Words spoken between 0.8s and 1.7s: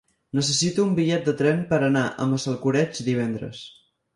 un bitllet de tren